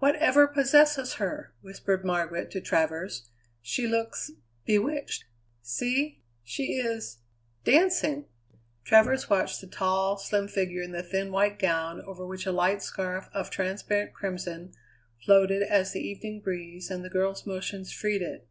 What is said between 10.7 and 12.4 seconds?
in the thin white gown over